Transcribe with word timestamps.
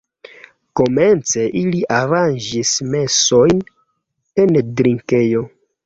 Komence 0.79 1.45
ili 1.61 1.83
aranĝis 1.99 2.73
mesojn 2.95 3.65
en 4.47 4.63
drinkejo. 4.81 5.51